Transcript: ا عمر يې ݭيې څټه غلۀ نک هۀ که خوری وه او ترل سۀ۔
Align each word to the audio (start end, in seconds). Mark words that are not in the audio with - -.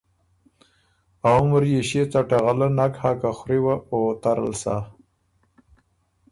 ا 1.29 1.31
عمر 1.39 1.63
يې 1.71 1.81
ݭيې 1.87 2.03
څټه 2.11 2.37
غلۀ 2.45 2.67
نک 2.77 2.93
هۀ 3.01 3.11
که 3.19 3.29
خوری 3.37 3.59
وه 3.63 3.75
او 3.91 3.99
ترل 4.21 4.51
سۀ۔ 4.61 4.75